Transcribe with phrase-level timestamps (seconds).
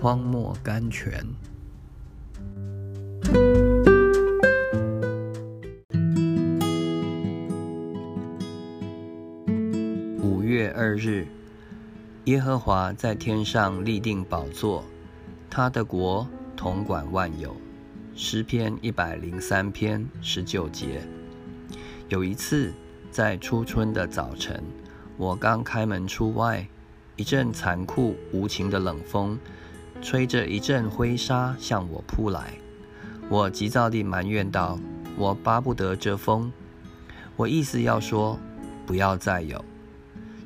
[0.00, 1.22] 荒漠甘泉。
[10.22, 11.26] 五月二日，
[12.24, 14.82] 耶和华在天上立定宝座，
[15.50, 16.26] 他的国
[16.56, 17.54] 统管万有。
[18.14, 21.02] 诗篇一百零三篇十九节。
[22.08, 22.72] 有一次，
[23.10, 24.64] 在初春的早晨，
[25.18, 26.66] 我刚开门出外。
[27.16, 29.38] 一阵残酷无情的冷风，
[30.02, 32.54] 吹着一阵灰沙向我扑来。
[33.28, 34.78] 我急躁地埋怨道
[35.16, 36.52] ：“我巴不得这风。”
[37.36, 38.38] 我意思要说
[38.86, 39.64] ：“不要再有。”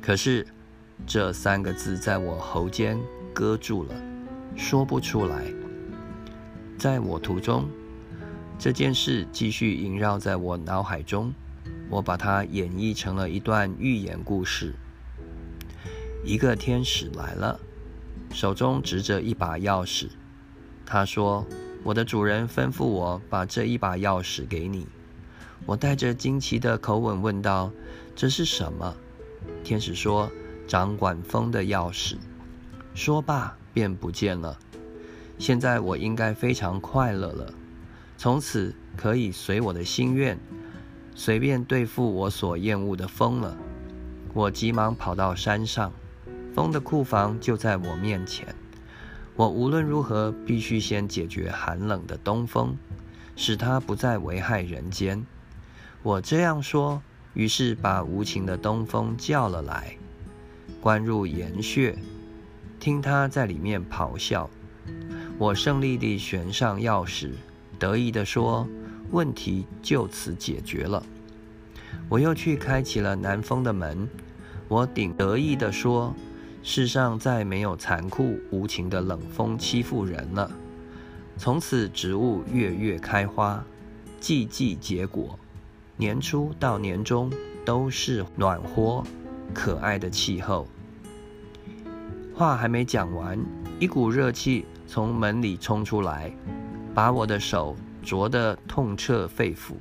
[0.00, 0.46] 可是
[1.06, 2.98] 这三个字在我喉间
[3.34, 3.94] 搁住了，
[4.56, 5.44] 说不出来。
[6.78, 7.68] 在我途中，
[8.58, 11.32] 这件事继续萦绕在我脑海中。
[11.90, 14.72] 我把它演绎成了一段寓言故事。
[16.24, 17.60] 一个天使来了，
[18.32, 20.08] 手中执着一把钥匙。
[20.86, 21.46] 他说
[21.84, 24.86] ：“我的主人吩咐我把这一把钥匙给你。”
[25.66, 27.70] 我带着惊奇的口吻问道
[28.16, 28.94] ：“这是什么？”
[29.62, 30.30] 天使说
[30.66, 32.16] ：“掌管风的钥匙。”
[32.94, 34.58] 说罢便不见了。
[35.38, 37.54] 现在我应该非常快乐了，
[38.18, 40.38] 从此可以随我的心愿，
[41.14, 43.56] 随便对付我所厌恶的风了。
[44.34, 45.92] 我急忙跑到山上。
[46.54, 48.54] 风的库房就在我面前，
[49.36, 52.76] 我无论如何必须先解决寒冷的东风，
[53.36, 55.24] 使它不再危害人间。
[56.02, 57.00] 我这样说，
[57.34, 59.96] 于是把无情的东风叫了来，
[60.80, 61.96] 关入岩穴，
[62.80, 64.50] 听他在里面咆哮。
[65.38, 67.30] 我胜利地悬上钥匙，
[67.78, 68.66] 得意地说
[69.12, 71.02] ：“问题就此解决了。”
[72.10, 74.08] 我又去开启了南风的门，
[74.68, 76.12] 我顶得意地说。
[76.62, 80.50] 世上再没有残酷无情的冷风欺负人了。
[81.36, 83.64] 从此，植物月月开花，
[84.20, 85.38] 季季结果，
[85.96, 87.32] 年初到年终
[87.64, 89.02] 都是暖和
[89.54, 90.66] 可爱的气候。
[92.34, 93.38] 话还没讲完，
[93.78, 96.30] 一股热气从门里冲出来，
[96.94, 99.72] 把我的手灼得痛彻肺腑。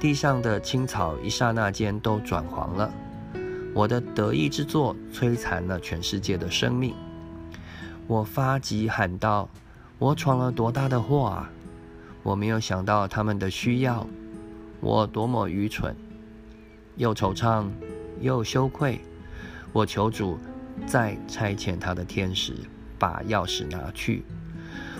[0.00, 2.92] 地上的青草一刹那间都转黄了。
[3.76, 6.94] 我的得意之作摧残了全世界的生命。
[8.06, 9.50] 我发急喊道
[10.00, 11.50] ：“我闯了多大的祸啊！
[12.22, 14.06] 我没有想到他们的需要，
[14.80, 15.94] 我多么愚蠢！
[16.96, 17.66] 又惆怅
[18.22, 18.98] 又羞愧。
[19.74, 20.38] 我求主
[20.86, 22.54] 再差遣他的天使
[22.98, 24.24] 把钥匙拿去。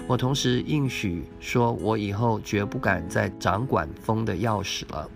[0.07, 5.11] 我同时应许说，我以后绝不敢再掌管风的钥匙了。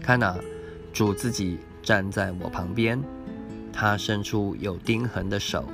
[0.00, 0.38] 看呐，
[0.92, 3.00] 主自己。”站在我旁边，
[3.72, 5.64] 他伸出有钉痕的手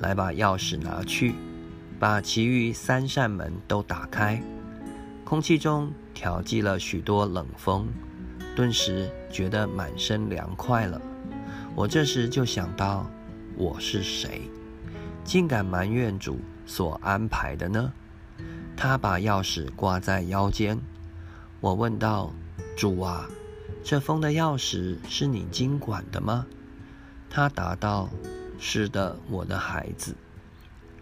[0.00, 1.34] 来把钥匙拿去，
[1.98, 4.42] 把其余三扇门都打开。
[5.24, 7.88] 空气中调剂了许多冷风，
[8.54, 11.00] 顿时觉得满身凉快了。
[11.74, 13.10] 我这时就想到，
[13.56, 14.42] 我是谁，
[15.24, 17.90] 竟敢埋怨主所安排的呢？
[18.76, 20.78] 他把钥匙挂在腰间，
[21.62, 22.34] 我问道
[22.76, 23.26] ：“主啊。”
[23.84, 26.46] 这封的钥匙是你经管的吗？
[27.28, 28.08] 他答道
[28.58, 30.16] ：“是的，我的孩子。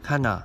[0.03, 0.43] 看呐，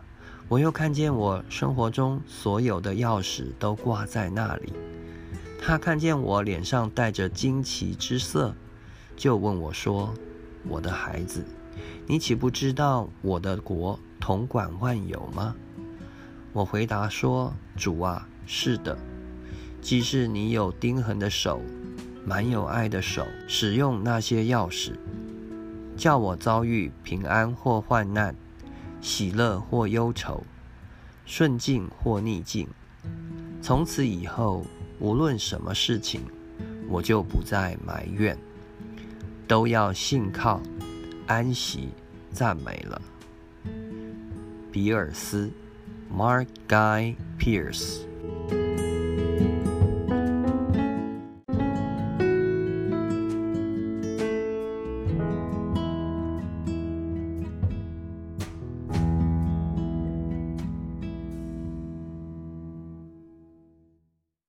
[0.48, 4.72] 我又看见我生活中所有的钥匙都挂在那里。”
[5.59, 8.54] 他看见我脸上带着惊奇之色，
[9.16, 10.14] 就问我说
[10.69, 11.44] ：“我的孩子，
[12.06, 15.56] 你岂不知道我的国统管万有吗？”
[16.54, 18.96] 我回答说：“主啊，是的。
[19.81, 21.59] 即使你有钉痕的手。”
[22.27, 24.91] 蛮有爱的手使用那些钥匙，
[25.95, 28.35] 叫我遭遇平安或患难，
[28.99, 30.43] 喜乐或忧愁，
[31.25, 32.67] 顺境或逆境。
[33.61, 34.65] 从此以后，
[34.99, 36.19] 无论什么事情，
[36.89, 38.38] 我就不再埋怨，
[39.47, 40.59] 都要信靠、
[41.27, 41.88] 安息、
[42.33, 43.01] 赞美了。
[44.69, 45.50] 比尔斯
[46.13, 48.06] ，Mark Guy Pierce。